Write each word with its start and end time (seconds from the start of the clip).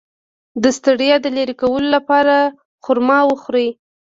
د 0.63 0.63
ستړیا 0.77 1.15
د 1.21 1.27
لرې 1.37 1.55
کولو 1.61 1.87
لپاره 1.95 2.35
خرما 2.83 3.19
وخورئ 3.29 3.69